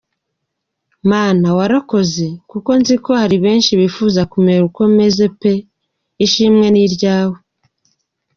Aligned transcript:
Mana 1.11 1.47
warakoze 1.57 2.25
kuko 2.51 2.69
nziko 2.81 3.09
haribenshi 3.21 3.71
bifuza 3.81 4.21
kumera 4.31 4.61
uko 4.69 4.81
meze 4.97 5.25
pe 5.39 5.53
ishimwe 6.25 6.65
niryawe. 6.73 7.37